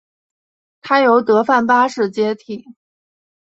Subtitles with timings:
[0.81, 2.65] 他由德范八世接替。